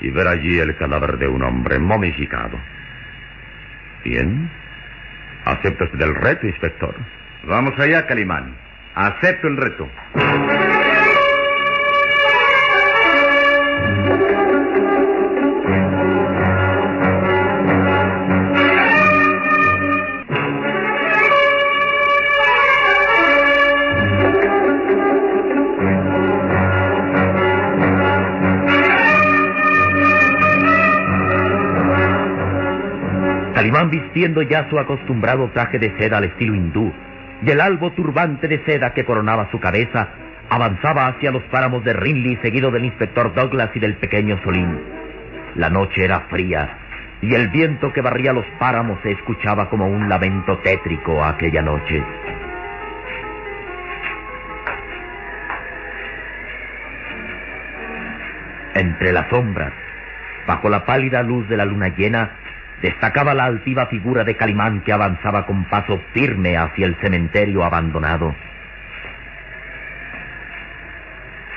y 0.00 0.10
ver 0.10 0.26
allí 0.26 0.58
el 0.58 0.76
cadáver 0.76 1.16
de 1.16 1.28
un 1.28 1.42
hombre 1.44 1.78
momificado. 1.78 2.58
Bien. 4.04 4.50
¿Acepta 5.46 5.84
usted 5.84 6.00
el 6.00 6.14
reto, 6.14 6.46
inspector? 6.46 6.94
Vamos 7.44 7.78
allá, 7.78 8.06
Calimán. 8.06 8.54
Acepto 8.94 9.48
el 9.48 9.56
reto. 9.56 9.88
Vistiendo 34.14 34.42
ya 34.42 34.70
su 34.70 34.78
acostumbrado 34.78 35.50
traje 35.52 35.80
de 35.80 35.92
seda 35.98 36.18
al 36.18 36.24
estilo 36.24 36.54
hindú 36.54 36.92
y 37.44 37.50
el 37.50 37.60
albo 37.60 37.90
turbante 37.90 38.46
de 38.46 38.64
seda 38.64 38.94
que 38.94 39.04
coronaba 39.04 39.50
su 39.50 39.58
cabeza, 39.58 40.06
avanzaba 40.48 41.08
hacia 41.08 41.32
los 41.32 41.42
páramos 41.44 41.82
de 41.82 41.94
Rinley 41.94 42.36
seguido 42.40 42.70
del 42.70 42.84
inspector 42.84 43.34
Douglas 43.34 43.70
y 43.74 43.80
del 43.80 43.94
pequeño 43.94 44.38
Solín. 44.44 44.78
La 45.56 45.68
noche 45.68 46.04
era 46.04 46.20
fría 46.30 46.78
y 47.22 47.34
el 47.34 47.48
viento 47.48 47.92
que 47.92 48.02
barría 48.02 48.32
los 48.32 48.46
páramos 48.60 49.00
se 49.02 49.10
escuchaba 49.10 49.68
como 49.68 49.88
un 49.88 50.08
lamento 50.08 50.58
tétrico 50.58 51.24
aquella 51.24 51.62
noche. 51.62 52.00
Entre 58.74 59.12
las 59.12 59.28
sombras, 59.28 59.72
bajo 60.46 60.68
la 60.68 60.84
pálida 60.84 61.24
luz 61.24 61.48
de 61.48 61.56
la 61.56 61.64
luna 61.64 61.88
llena, 61.88 62.30
destacaba 62.84 63.32
la 63.32 63.46
altiva 63.46 63.86
figura 63.86 64.24
de 64.24 64.36
Calimán 64.36 64.82
que 64.82 64.92
avanzaba 64.92 65.46
con 65.46 65.64
paso 65.64 66.02
firme 66.12 66.58
hacia 66.58 66.84
el 66.84 66.94
cementerio 66.96 67.64
abandonado. 67.64 68.34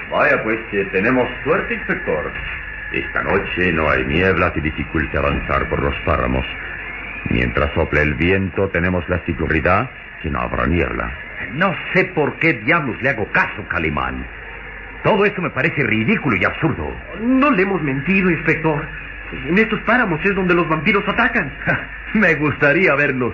Vaya, 0.09 0.41
pues 0.41 0.57
eh, 0.71 0.87
tenemos 0.93 1.27
suerte, 1.43 1.73
inspector. 1.73 2.31
Esta 2.93 3.23
noche 3.23 3.73
no 3.73 3.89
hay 3.89 4.05
niebla 4.05 4.53
que 4.53 4.61
dificulte 4.61 5.17
avanzar 5.17 5.67
por 5.67 5.83
los 5.83 5.93
páramos. 6.05 6.45
Mientras 7.29 7.73
sople 7.73 8.03
el 8.03 8.13
viento, 8.13 8.69
tenemos 8.69 9.03
la 9.09 9.19
seguridad 9.25 9.89
que 10.21 10.29
no 10.29 10.39
habrá 10.39 10.65
niebla. 10.65 11.11
No 11.51 11.75
sé 11.93 12.05
por 12.05 12.39
qué 12.39 12.53
diablos 12.53 13.01
le 13.01 13.09
hago 13.09 13.27
caso, 13.33 13.67
Calimán. 13.67 14.25
Todo 15.03 15.25
esto 15.25 15.41
me 15.41 15.49
parece 15.49 15.83
ridículo 15.83 16.37
y 16.37 16.45
absurdo. 16.45 16.89
No 17.19 17.51
le 17.51 17.63
hemos 17.63 17.81
mentido, 17.81 18.31
inspector. 18.31 18.87
En 19.31 19.57
estos 19.57 19.79
páramos 19.81 20.19
es 20.23 20.35
donde 20.35 20.53
los 20.53 20.67
vampiros 20.67 21.07
atacan. 21.07 21.51
Me 22.13 22.35
gustaría 22.35 22.95
verlos. 22.95 23.33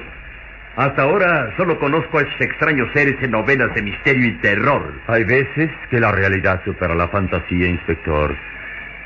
Hasta 0.75 1.03
ahora 1.03 1.53
solo 1.55 1.77
conozco 1.77 2.17
a 2.17 2.21
esos 2.21 2.41
extraños 2.41 2.89
seres 2.93 3.15
en 3.21 3.31
novelas 3.31 3.73
de 3.75 3.83
misterio 3.83 4.25
y 4.25 4.31
terror. 4.37 4.91
Hay 5.07 5.23
veces 5.23 5.69
que 5.91 5.99
la 5.99 6.11
realidad 6.11 6.61
supera 6.65 6.95
la 6.95 7.07
fantasía, 7.09 7.67
inspector. 7.67 8.35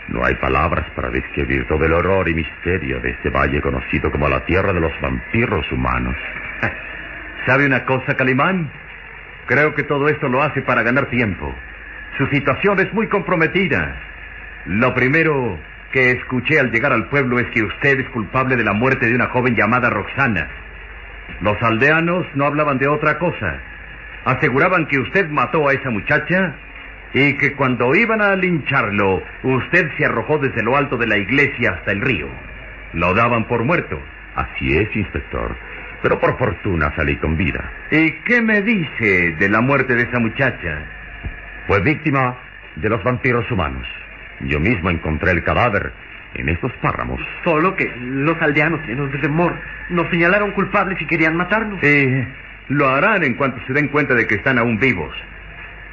No 0.07 0.23
hay 0.23 0.35
palabras 0.35 0.85
para 0.95 1.09
describir 1.09 1.67
todo 1.67 1.83
el 1.83 1.91
horror 1.91 2.29
y 2.29 2.35
misterio 2.35 3.01
de 3.01 3.09
este 3.09 3.29
valle 3.29 3.61
conocido 3.61 4.09
como 4.09 4.29
la 4.29 4.45
tierra 4.45 4.71
de 4.71 4.79
los 4.79 4.93
vampiros 5.01 5.69
humanos. 5.69 6.15
¿Sabe 7.45 7.65
una 7.65 7.83
cosa, 7.83 8.15
Calimán? 8.15 8.71
Creo 9.47 9.75
que 9.75 9.83
todo 9.83 10.07
esto 10.07 10.29
lo 10.29 10.41
hace 10.41 10.61
para 10.61 10.83
ganar 10.83 11.07
tiempo. 11.07 11.53
Su 12.17 12.27
situación 12.27 12.79
es 12.79 12.93
muy 12.93 13.07
comprometida. 13.07 13.93
Lo 14.65 14.93
primero 14.93 15.57
que 15.91 16.11
escuché 16.11 16.59
al 16.59 16.71
llegar 16.71 16.91
al 16.91 17.07
pueblo 17.07 17.39
es 17.39 17.47
que 17.51 17.63
usted 17.63 17.99
es 17.99 18.09
culpable 18.09 18.55
de 18.55 18.63
la 18.63 18.73
muerte 18.73 19.07
de 19.07 19.15
una 19.15 19.27
joven 19.27 19.55
llamada 19.55 19.89
Roxana. 19.89 20.47
Los 21.41 21.61
aldeanos 21.61 22.25
no 22.35 22.45
hablaban 22.45 22.77
de 22.77 22.87
otra 22.87 23.17
cosa. 23.17 23.59
Aseguraban 24.25 24.87
que 24.87 24.99
usted 24.99 25.29
mató 25.29 25.67
a 25.67 25.73
esa 25.73 25.89
muchacha 25.89 26.55
y 27.13 27.33
que 27.37 27.53
cuando 27.53 27.95
iban 27.95 28.21
a 28.21 28.35
lincharlo, 28.35 29.23
usted 29.43 29.89
se 29.97 30.05
arrojó 30.05 30.37
desde 30.39 30.63
lo 30.63 30.75
alto 30.75 30.97
de 30.97 31.07
la 31.07 31.17
iglesia 31.17 31.71
hasta 31.71 31.91
el 31.91 32.01
río. 32.01 32.27
Lo 32.93 33.13
daban 33.13 33.45
por 33.45 33.63
muerto. 33.63 33.99
Así 34.35 34.77
es, 34.77 34.93
inspector. 34.95 35.55
Pero 36.01 36.19
por 36.19 36.37
fortuna 36.37 36.93
salí 36.95 37.15
con 37.17 37.37
vida. 37.37 37.71
¿Y 37.89 38.11
qué 38.23 38.41
me 38.41 38.61
dice 38.61 39.35
de 39.39 39.49
la 39.49 39.61
muerte 39.61 39.95
de 39.95 40.03
esa 40.03 40.19
muchacha? 40.19 40.79
Fue 41.65 41.79
víctima 41.81 42.37
de 42.75 42.89
los 42.89 43.03
vampiros 43.03 43.49
humanos. 43.49 43.87
Yo 44.41 44.59
mismo 44.59 44.89
encontré 44.89 45.31
el 45.31 45.43
cadáver 45.43 45.91
en 46.35 46.49
estos 46.49 46.71
páramos. 46.81 47.19
Solo 47.43 47.75
que 47.75 47.91
los 47.99 48.39
aldeanos 48.41 48.85
llenos 48.87 49.11
de 49.11 49.17
temor 49.19 49.53
nos 49.89 50.09
señalaron 50.09 50.51
culpables 50.51 51.01
y 51.01 51.05
querían 51.05 51.35
matarnos. 51.35 51.79
Sí, 51.81 52.25
lo 52.69 52.89
harán 52.89 53.23
en 53.23 53.35
cuanto 53.35 53.59
se 53.65 53.73
den 53.73 53.87
cuenta 53.87 54.13
de 54.13 54.27
que 54.27 54.35
están 54.35 54.57
aún 54.57 54.79
vivos. 54.79 55.13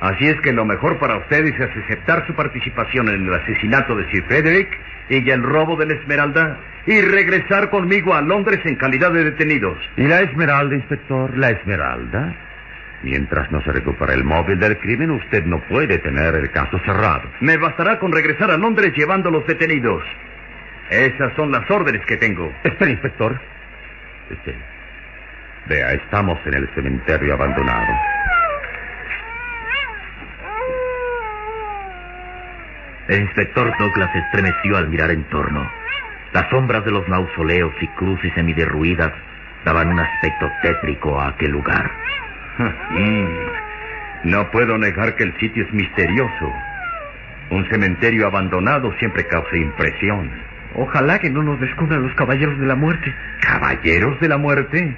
Así 0.01 0.27
es 0.27 0.39
que 0.43 0.53
lo 0.53 0.65
mejor 0.65 0.99
para 0.99 1.17
ustedes 1.17 1.55
es 1.59 1.85
aceptar 1.85 2.27
su 2.27 2.35
participación 2.35 3.09
en 3.09 3.27
el 3.27 3.35
asesinato 3.35 3.97
de 3.97 4.11
Sir 4.11 4.25
Frederick 4.25 4.69
y 5.09 5.31
el 5.31 5.43
robo 5.43 5.77
de 5.77 5.87
la 5.87 5.95
Esmeralda 5.95 6.59
y 6.87 7.01
regresar 7.01 7.71
conmigo 7.71 8.15
a 8.15 8.21
Londres 8.21 8.61
en 8.65 8.77
calidad 8.77 9.13
de 9.13 9.25
detenidos. 9.25 9.79
¿Y 9.97 10.03
la 10.03 10.21
Esmeralda, 10.21 10.75
inspector? 10.75 11.37
¿La 11.39 11.51
Esmeralda? 11.51 12.35
Mientras 13.05 13.53
no 13.53 13.63
se 13.63 13.71
recupere 13.71 14.15
el 14.15 14.25
móvil 14.25 14.59
del 14.59 14.79
crimen, 14.79 15.11
usted 15.11 15.45
no 15.45 15.61
puede 15.69 15.99
tener 15.99 16.37
el 16.37 16.51
caso 16.51 16.79
cerrado. 16.87 17.31
Me 17.41 17.59
bastará 17.59 17.99
con 17.99 18.11
regresar 18.11 18.51
a 18.51 18.57
Londres 18.57 18.95
llevando 18.97 19.29
a 19.29 19.33
los 19.33 19.47
detenidos. 19.47 20.03
Esas 20.89 21.35
son 21.37 21.53
las 21.53 21.71
órdenes 21.71 22.01
que 22.07 22.17
tengo. 22.17 22.51
Espera, 22.65 22.91
inspector. 22.91 23.39
Espera. 24.31 24.57
Vea, 25.67 25.93
estamos 25.93 26.39
en 26.47 26.55
el 26.55 26.69
cementerio 26.75 27.35
abandonado. 27.35 27.93
El 33.09 33.21
inspector 33.21 33.71
Douglas 33.79 34.13
se 34.15 34.19
estremeció 34.21 34.79
al 34.79 34.89
mirar 34.89 35.11
en 35.11 35.25
torno. 35.25 35.71
Las 36.33 36.49
sombras 36.49 36.83
de 36.87 36.91
los 36.91 37.07
mausoleos 37.07 37.75
y 37.83 37.87
cruces 37.89 38.33
semiderruidas 38.35 39.13
daban 39.63 39.93
un 39.93 40.01
aspecto 40.01 40.51
tétrico 40.63 41.21
a 41.21 41.29
aquel 41.29 41.51
lugar. 41.51 41.91
Mm. 42.59 44.31
No 44.31 44.51
puedo 44.51 44.79
negar 44.79 45.17
que 45.17 45.25
el 45.25 45.39
sitio 45.39 45.65
es 45.65 45.73
misterioso. 45.73 46.53
Un 47.51 47.69
cementerio 47.69 48.27
abandonado 48.27 48.93
siempre 48.99 49.27
causa 49.27 49.57
impresión. 49.57 50.31
Ojalá 50.77 51.19
que 51.19 51.31
no 51.31 51.43
nos 51.43 51.61
descubran 51.61 52.03
los 52.03 52.15
caballeros 52.15 52.59
de 52.59 52.67
la 52.67 52.75
muerte. 52.75 53.15
¿Caballeros 53.41 54.19
de 54.21 54.29
la 54.29 54.39
muerte? 54.39 54.97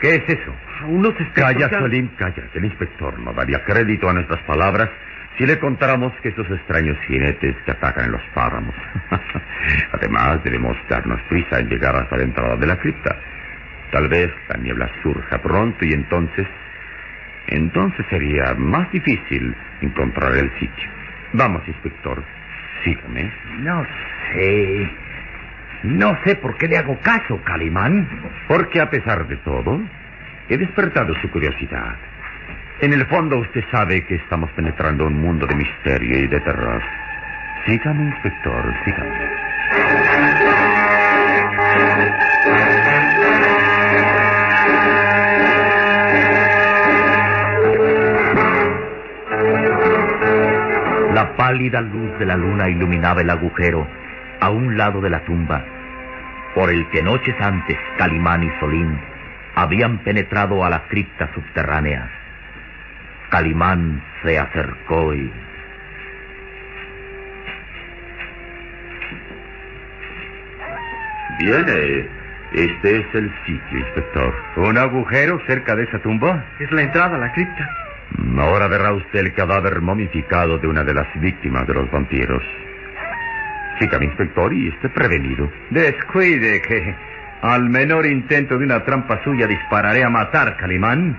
¿Qué 0.00 0.14
es 0.16 0.28
eso? 0.28 0.54
Unos 0.86 1.14
Calla, 1.34 1.68
Salim, 1.70 2.08
calla. 2.16 2.44
El 2.54 2.66
inspector 2.66 3.18
no 3.18 3.32
daría 3.32 3.64
crédito 3.64 4.08
a 4.08 4.12
nuestras 4.12 4.40
palabras 4.42 4.90
si 5.36 5.46
le 5.46 5.58
contáramos 5.58 6.12
que 6.22 6.28
esos 6.28 6.48
extraños 6.50 6.96
jinetes 7.06 7.56
que 7.64 7.70
atacan 7.70 8.06
en 8.06 8.12
los 8.12 8.22
páramos. 8.34 8.74
Además, 9.92 10.42
debemos 10.44 10.76
darnos 10.88 11.20
prisa 11.22 11.58
en 11.58 11.68
llegar 11.68 11.96
hasta 11.96 12.16
la 12.16 12.24
entrada 12.24 12.56
de 12.56 12.66
la 12.66 12.76
cripta. 12.76 13.16
Tal 13.90 14.08
vez 14.08 14.30
la 14.48 14.56
niebla 14.56 14.90
surja 15.02 15.38
pronto 15.38 15.84
y 15.84 15.92
entonces... 15.92 16.46
Entonces 17.48 18.04
sería 18.10 18.54
más 18.54 18.90
difícil 18.92 19.54
encontrar 19.80 20.32
el 20.36 20.50
sitio. 20.58 20.90
Vamos, 21.32 21.62
inspector. 21.66 22.22
Sígame. 22.84 23.30
No 23.60 23.84
sé. 24.32 24.88
No 25.82 26.18
sé 26.24 26.36
por 26.36 26.56
qué 26.56 26.68
le 26.68 26.78
hago 26.78 26.98
caso, 27.00 27.40
Calimán. 27.44 28.08
Porque 28.48 28.80
a 28.80 28.90
pesar 28.90 29.26
de 29.26 29.36
todo, 29.38 29.80
he 30.48 30.56
despertado 30.56 31.14
su 31.20 31.30
curiosidad. 31.30 31.96
En 32.80 32.92
el 32.92 33.04
fondo 33.06 33.38
usted 33.38 33.64
sabe 33.70 34.04
que 34.04 34.16
estamos 34.16 34.50
penetrando 34.52 35.06
un 35.06 35.20
mundo 35.20 35.46
de 35.46 35.54
misterio 35.54 36.18
y 36.18 36.26
de 36.26 36.40
terror. 36.40 36.82
Sígame, 37.66 38.04
inspector, 38.04 38.74
sígame. 38.84 40.07
Pálida 51.38 51.80
luz 51.80 52.18
de 52.18 52.26
la 52.26 52.36
luna 52.36 52.68
iluminaba 52.68 53.20
el 53.20 53.30
agujero 53.30 53.86
a 54.40 54.50
un 54.50 54.76
lado 54.76 55.00
de 55.00 55.08
la 55.08 55.20
tumba, 55.20 55.64
por 56.52 56.68
el 56.68 56.88
que 56.90 57.00
noches 57.00 57.36
antes 57.40 57.78
Calimán 57.96 58.42
y 58.42 58.50
Solín 58.58 58.98
habían 59.54 59.98
penetrado 59.98 60.64
a 60.64 60.68
la 60.68 60.88
cripta 60.88 61.32
subterránea. 61.34 62.10
Calimán 63.30 64.02
se 64.22 64.36
acercó 64.36 65.14
y... 65.14 65.32
Bien, 71.38 72.08
este 72.52 72.96
es 72.98 73.14
el 73.14 73.32
sitio, 73.46 73.78
inspector. 73.78 74.34
¿Un 74.56 74.76
agujero 74.76 75.40
cerca 75.46 75.76
de 75.76 75.84
esa 75.84 76.00
tumba? 76.00 76.44
Es 76.58 76.72
la 76.72 76.82
entrada 76.82 77.14
a 77.14 77.20
la 77.20 77.32
cripta. 77.32 77.87
Ahora 78.38 78.66
verá 78.68 78.92
usted 78.92 79.20
el 79.20 79.34
cadáver 79.34 79.80
momificado 79.80 80.58
de 80.58 80.66
una 80.66 80.82
de 80.82 80.94
las 80.94 81.06
víctimas 81.20 81.66
de 81.66 81.74
los 81.74 81.90
vampiros. 81.90 82.42
Sígame, 83.78 84.06
inspector, 84.06 84.52
y 84.52 84.68
esté 84.68 84.88
prevenido. 84.88 85.50
Descuide 85.70 86.60
que 86.62 86.94
al 87.42 87.68
menor 87.70 88.06
intento 88.06 88.58
de 88.58 88.64
una 88.64 88.84
trampa 88.84 89.22
suya 89.22 89.46
dispararé 89.46 90.02
a 90.02 90.10
matar, 90.10 90.56
Calimán. 90.56 91.16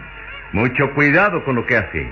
Mucho 0.52 0.92
cuidado 0.94 1.44
con 1.46 1.56
lo 1.56 1.66
que 1.66 1.78
hace. 1.78 2.08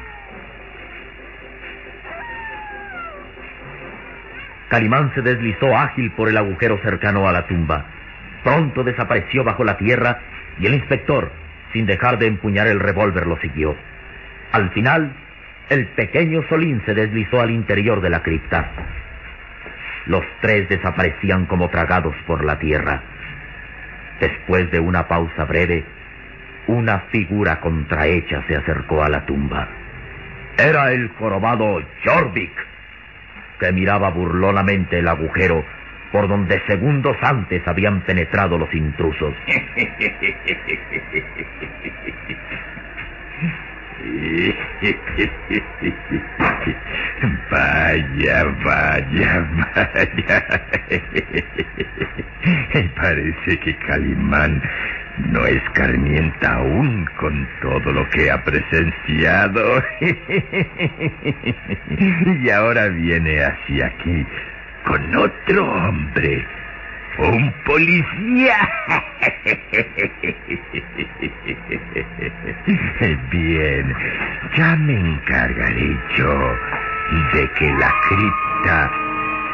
Calimán 4.69 5.12
se 5.15 5.21
deslizó 5.21 5.76
ágil 5.76 6.12
por 6.12 6.30
el 6.30 6.38
agujero 6.38 6.78
cercano 6.82 7.28
a 7.28 7.32
la 7.32 7.47
tumba. 7.47 7.86
Pronto 8.43 8.84
desapareció 8.84 9.43
bajo 9.43 9.63
la 9.63 9.78
tierra 9.78 10.19
y 10.60 10.67
el 10.67 10.76
inspector, 10.76 11.32
sin 11.73 11.86
dejar 11.86 12.19
de 12.19 12.28
empuñar 12.28 12.67
el 12.67 12.80
revólver, 12.80 13.28
lo 13.28 13.38
siguió. 13.39 13.76
Al 14.51 14.69
final, 14.71 15.12
el 15.69 15.88
pequeño 15.88 16.43
Solín 16.47 16.81
se 16.86 16.93
deslizó 16.93 17.41
al 17.41 17.51
interior 17.51 18.01
de 18.01 18.10
la 18.10 18.23
cripta. 18.23 18.69
Los 20.05 20.23
tres 20.41 20.69
desaparecían 20.69 21.45
como 21.45 21.69
tragados 21.69 22.15
por 22.25 22.45
la 22.45 22.57
tierra. 22.57 23.01
Después 24.21 24.71
de 24.71 24.79
una 24.79 25.07
pausa 25.07 25.43
breve, 25.43 25.83
una 26.67 26.99
figura 27.12 27.60
contrahecha 27.60 28.43
se 28.47 28.55
acercó 28.55 29.03
a 29.03 29.10
la 29.10 29.25
tumba. 29.25 29.67
Era 30.57 30.91
el 30.91 31.10
jorobado 31.19 31.81
Jorvik, 32.05 32.53
que 33.60 33.71
miraba 33.73 34.10
burlonamente 34.10 34.99
el 34.99 35.07
agujero 35.07 35.65
por 36.12 36.29
donde 36.29 36.62
segundos 36.67 37.17
antes 37.21 37.67
habían 37.67 38.01
penetrado 38.01 38.57
los 38.57 38.73
intrusos. 38.73 39.33
Vaya, 47.51 48.43
vaya, 48.63 49.31
vaya. 49.57 50.38
Parece 52.95 53.60
que 53.60 53.75
Calimán 53.77 54.62
no 55.31 55.45
escarmienta 55.45 56.53
aún 56.53 57.05
con 57.19 57.47
todo 57.62 57.91
lo 57.91 58.10
que 58.10 58.31
ha 58.31 58.43
presenciado. 58.43 59.83
Y 62.43 62.49
ahora 62.49 62.88
viene 62.89 63.43
hacia 63.43 63.88
aquí 63.88 64.25
con 64.86 65.15
otro 65.15 65.65
hombre. 65.65 66.45
Un 67.17 67.51
policía. 67.65 68.69
Bien, 73.31 73.95
ya 74.55 74.75
me 74.75 74.99
encargaré 74.99 75.97
yo 76.15 76.55
de 77.33 77.49
que 77.53 77.73
la 77.73 77.91
cripta 78.07 78.91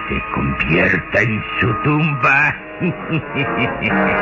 se 0.10 0.22
convierta 0.34 1.22
en 1.22 1.42
su 1.60 1.74
tumba. 1.84 2.54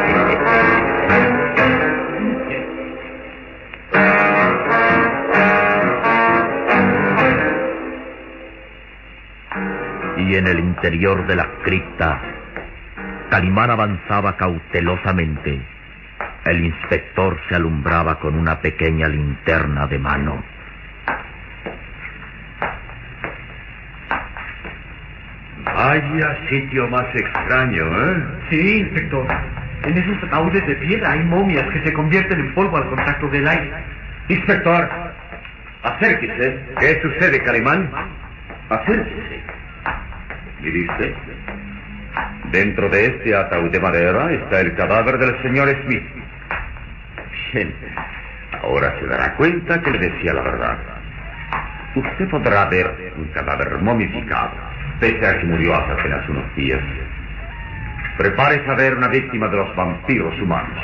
y 10.17 10.35
en 10.35 10.47
el 10.47 10.59
interior 10.59 11.25
de 11.27 11.35
la 11.35 11.47
cripta, 11.63 12.21
Calimán 13.31 13.69
avanzaba 13.69 14.35
cautelosamente. 14.35 15.61
El 16.43 16.65
inspector 16.65 17.39
se 17.47 17.55
alumbraba 17.55 18.19
con 18.19 18.35
una 18.35 18.59
pequeña 18.59 19.07
linterna 19.07 19.87
de 19.87 19.97
mano. 19.97 20.43
Vaya 25.63 26.37
sitio 26.49 26.89
más 26.89 27.05
extraño, 27.15 27.85
¿eh? 27.85 28.23
Sí, 28.49 28.79
inspector. 28.81 29.25
En 29.85 29.97
esos 29.97 30.23
ataúdes 30.25 30.67
de 30.67 30.75
piedra 30.75 31.11
hay 31.11 31.23
momias 31.23 31.65
que 31.69 31.81
se 31.83 31.93
convierten 31.93 32.37
en 32.37 32.53
polvo 32.53 32.75
al 32.75 32.89
contacto 32.89 33.29
del 33.29 33.47
aire. 33.47 33.71
Inspector, 34.27 34.89
acérquese. 35.83 36.59
¿Qué 36.81 37.01
sucede, 37.01 37.41
Calimán? 37.43 37.89
Acérquese. 38.67 39.39
Mire 40.61 40.89
usted. 40.91 41.15
Dentro 42.51 42.89
de 42.89 43.05
este 43.05 43.33
ataúd 43.33 43.71
de 43.71 43.79
madera 43.79 44.29
está 44.33 44.59
el 44.59 44.75
cadáver 44.75 45.17
del 45.17 45.41
señor 45.41 45.69
Smith. 45.83 46.03
Bien. 47.53 47.73
Ahora 48.61 48.93
se 48.99 49.07
dará 49.07 49.35
cuenta 49.35 49.81
que 49.81 49.91
le 49.91 49.99
decía 49.99 50.33
la 50.33 50.41
verdad. 50.41 50.77
Usted 51.95 52.29
podrá 52.29 52.65
ver 52.65 53.13
un 53.17 53.25
cadáver 53.29 53.77
momificado, 53.79 54.51
pese 54.99 55.25
a 55.25 55.39
que 55.39 55.45
murió 55.45 55.75
hace 55.75 55.93
apenas 55.93 56.27
unos 56.27 56.55
días. 56.55 56.81
Prepárese 58.17 58.69
a 58.69 58.75
ver 58.75 58.97
una 58.97 59.07
víctima 59.07 59.47
de 59.47 59.57
los 59.57 59.73
vampiros 59.75 60.37
humanos. 60.41 60.77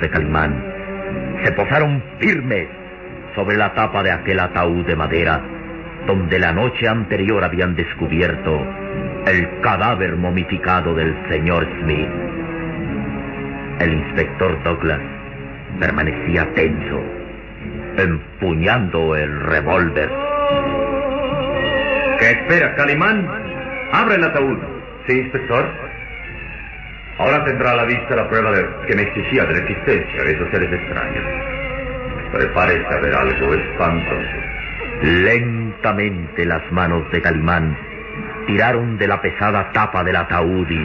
De 0.00 0.10
Calimán 0.10 0.64
se 1.44 1.52
posaron 1.52 2.02
firmes 2.18 2.68
sobre 3.34 3.56
la 3.56 3.74
tapa 3.74 4.02
de 4.02 4.10
aquel 4.10 4.40
ataúd 4.40 4.84
de 4.86 4.96
madera 4.96 5.40
donde 6.06 6.38
la 6.38 6.52
noche 6.52 6.88
anterior 6.88 7.44
habían 7.44 7.74
descubierto 7.76 8.66
el 9.26 9.60
cadáver 9.60 10.16
momificado 10.16 10.94
del 10.94 11.14
señor 11.28 11.66
Smith. 11.80 12.08
El 13.80 13.92
inspector 13.92 14.62
Douglas 14.62 15.00
permanecía 15.78 16.52
tenso, 16.54 17.00
empuñando 17.96 19.14
el 19.16 19.40
revólver. 19.40 20.10
¿Qué 22.18 22.30
espera, 22.30 22.74
Calimán? 22.76 23.26
Abre 23.92 24.16
el 24.16 24.24
ataúd. 24.24 24.58
Sí, 25.06 25.18
inspector. 25.18 25.89
Ahora 27.20 27.44
tendrá 27.44 27.72
a 27.72 27.76
la 27.76 27.84
vista 27.84 28.16
la 28.16 28.26
prueba 28.30 28.50
de 28.50 28.64
que 28.86 28.96
me 28.96 29.02
de 29.04 29.52
la 29.52 29.58
existencia 29.58 30.24
de 30.24 30.32
esos 30.32 30.50
seres 30.50 30.72
extraños. 30.72 31.24
Prepárese 32.32 32.94
a 32.94 33.00
ver 33.00 33.14
algo 33.14 33.54
espantoso. 33.54 34.36
Lentamente 35.02 36.46
las 36.46 36.62
manos 36.72 37.10
de 37.12 37.20
Calimán 37.20 37.76
tiraron 38.46 38.96
de 38.96 39.06
la 39.06 39.20
pesada 39.20 39.70
tapa 39.72 40.02
del 40.02 40.16
ataúd 40.16 40.66
y... 40.70 40.82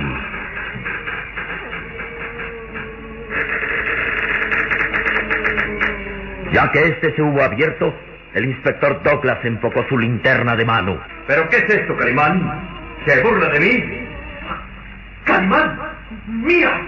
Ya 6.51 6.69
que 6.69 6.79
este 6.85 7.15
se 7.15 7.21
hubo 7.21 7.41
abierto, 7.43 7.93
el 8.33 8.43
inspector 8.43 9.01
Douglas 9.03 9.39
enfocó 9.45 9.85
su 9.87 9.97
linterna 9.97 10.57
de 10.57 10.65
mano. 10.65 10.99
¿Pero 11.27 11.47
qué 11.47 11.57
es 11.59 11.69
esto, 11.69 11.95
Calimán? 11.95 12.67
¿Se 13.07 13.21
burla 13.21 13.47
de 13.51 13.59
mí? 13.61 14.07
¡Calimán! 15.23 15.84
¡Mira! 16.27 16.81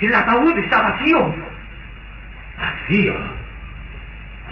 El 0.00 0.14
ataúd 0.14 0.58
está 0.58 0.82
vacío. 0.82 1.34
Vacío. 2.58 3.14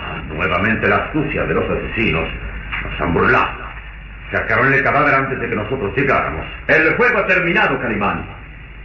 Ah, 0.01 0.21
nuevamente 0.29 0.89
la 0.89 0.97
astucia 0.97 1.45
de 1.45 1.55
los 1.55 1.65
asesinos 1.71 2.29
nos 2.85 3.01
han 3.01 3.13
burlado. 3.13 3.63
Sacaron 4.31 4.73
el 4.73 4.83
cadáver 4.83 5.15
antes 5.15 5.39
de 5.41 5.49
que 5.49 5.55
nosotros 5.57 5.93
llegáramos. 5.97 6.47
El 6.67 6.95
juego 6.97 7.19
ha 7.19 7.27
terminado, 7.27 7.79
Calimán. 7.81 8.25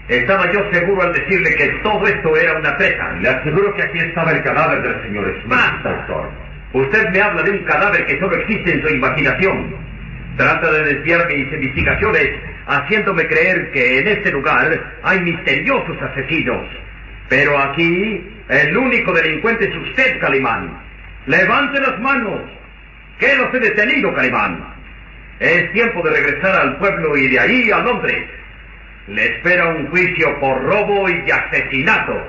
Estaba 0.10 0.51
yo 0.51 0.60
seguro 0.71 1.03
al 1.03 1.13
decirle 1.13 1.55
que 1.55 1.67
todo 1.83 2.05
esto 2.05 2.36
era 2.36 2.57
una 2.57 2.77
treta. 2.77 3.12
Le 3.19 3.29
aseguro 3.29 3.73
que 3.75 3.83
aquí 3.83 3.99
estaba 3.99 4.31
el 4.31 4.41
cadáver 4.43 4.81
del 4.81 5.01
señor 5.03 5.25
Smith, 5.43 5.47
Basta. 5.47 5.89
doctor. 5.89 6.29
Usted 6.73 7.10
me 7.10 7.21
habla 7.21 7.43
de 7.43 7.51
un 7.51 7.63
cadáver 7.63 8.05
que 8.05 8.19
solo 8.19 8.36
existe 8.38 8.73
en 8.73 8.81
su 8.88 8.93
imaginación. 8.93 9.75
Trata 10.38 10.71
de 10.71 10.83
desviar 10.93 11.27
mis 11.27 11.51
investigaciones, 11.51 12.29
haciéndome 12.67 13.27
creer 13.27 13.71
que 13.71 13.99
en 13.99 14.08
este 14.08 14.32
lugar 14.32 14.99
hay 15.03 15.19
misteriosos 15.21 15.97
asesinos. 16.01 16.65
Pero 17.30 17.58
aquí, 17.58 18.30
el 18.49 18.77
único 18.77 19.12
delincuente 19.13 19.65
es 19.65 19.75
usted, 19.75 20.19
Calimán. 20.19 20.82
Levante 21.25 21.80
las 21.80 21.99
manos. 21.99 22.41
Quédose 23.19 23.60
detenido, 23.60 24.13
Calimán. 24.13 24.75
Es 25.39 25.71
tiempo 25.71 26.01
de 26.01 26.12
regresar 26.12 26.56
al 26.56 26.77
pueblo 26.77 27.17
y 27.17 27.27
de 27.27 27.39
ahí 27.39 27.71
a 27.71 27.80
Londres. 27.80 28.30
Le 29.08 29.25
espera 29.25 29.67
un 29.67 29.88
juicio 29.88 30.39
por 30.39 30.63
robo 30.63 31.10
y 31.10 31.30
asesinato. 31.32 32.27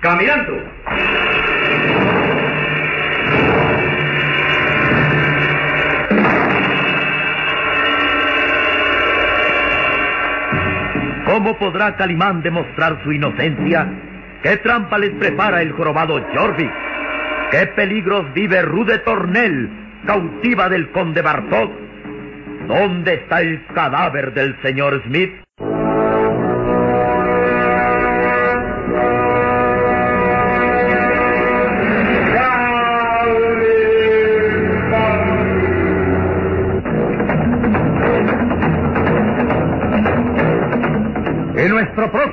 Caminando. 0.00 0.62
¿Cómo 11.54 11.70
podrá 11.70 11.94
Calimán 11.96 12.42
demostrar 12.42 13.00
su 13.04 13.12
inocencia? 13.12 13.86
¿Qué 14.42 14.56
trampa 14.56 14.98
les 14.98 15.12
prepara 15.12 15.62
el 15.62 15.72
jorobado 15.72 16.20
Jorvik? 16.34 16.72
¿Qué 17.50 17.66
peligros 17.68 18.32
vive 18.34 18.62
Rude 18.62 18.98
Tornel, 18.98 19.70
cautiva 20.04 20.68
del 20.68 20.90
conde 20.90 21.22
Bartok? 21.22 21.70
¿Dónde 22.66 23.14
está 23.14 23.40
el 23.40 23.64
cadáver 23.72 24.34
del 24.34 24.60
señor 24.62 25.00
Smith? 25.06 25.43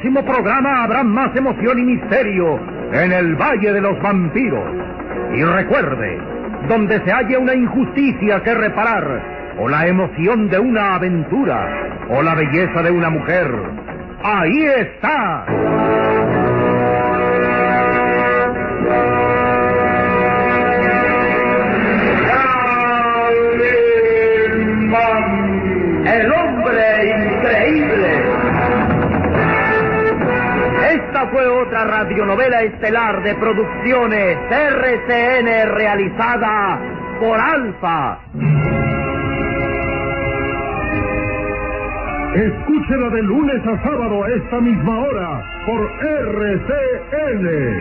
Próximo 0.01 0.25
programa 0.25 0.83
habrá 0.83 1.03
más 1.03 1.35
emoción 1.35 1.77
y 1.77 1.83
misterio 1.83 2.59
en 2.91 3.11
el 3.11 3.35
Valle 3.35 3.71
de 3.71 3.81
los 3.81 4.01
Vampiros. 4.01 4.65
Y 5.35 5.43
recuerde, 5.43 6.17
donde 6.67 6.99
se 7.05 7.11
halla 7.11 7.37
una 7.37 7.53
injusticia 7.53 8.41
que 8.41 8.55
reparar, 8.55 9.53
o 9.59 9.69
la 9.69 9.85
emoción 9.85 10.49
de 10.49 10.57
una 10.57 10.95
aventura, 10.95 11.67
o 12.09 12.23
la 12.23 12.33
belleza 12.33 12.81
de 12.81 12.89
una 12.89 13.11
mujer, 13.11 13.47
ahí 14.23 14.65
está. 14.79 15.45
El 26.03 26.31
Esta 31.21 31.33
fue 31.33 31.45
otra 31.45 31.85
radionovela 31.85 32.63
estelar 32.63 33.21
de 33.21 33.35
producciones 33.35 34.39
RCN 34.49 35.69
realizada 35.75 36.79
por 37.19 37.39
Alfa. 37.39 38.17
Escúchela 42.33 43.09
de 43.11 43.21
lunes 43.21 43.67
a 43.67 43.83
sábado 43.83 44.23
a 44.23 44.29
esta 44.31 44.61
misma 44.61 44.99
hora 44.99 45.43
por 45.67 45.91
RCN. 46.01 47.71